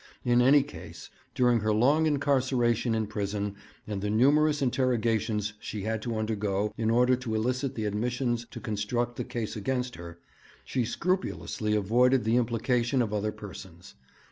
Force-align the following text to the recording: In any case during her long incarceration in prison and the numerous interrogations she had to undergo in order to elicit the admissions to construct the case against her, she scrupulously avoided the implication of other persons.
In 0.25 0.41
any 0.41 0.63
case 0.63 1.11
during 1.35 1.59
her 1.59 1.71
long 1.71 2.07
incarceration 2.07 2.95
in 2.95 3.05
prison 3.05 3.53
and 3.85 4.01
the 4.01 4.09
numerous 4.09 4.59
interrogations 4.59 5.53
she 5.59 5.83
had 5.83 6.01
to 6.01 6.17
undergo 6.17 6.73
in 6.75 6.89
order 6.89 7.15
to 7.17 7.35
elicit 7.35 7.75
the 7.75 7.85
admissions 7.85 8.47
to 8.49 8.59
construct 8.59 9.15
the 9.17 9.23
case 9.23 9.55
against 9.55 9.97
her, 9.97 10.17
she 10.65 10.85
scrupulously 10.85 11.75
avoided 11.75 12.23
the 12.23 12.37
implication 12.37 12.99
of 13.03 13.13
other 13.13 13.31
persons. 13.31 13.93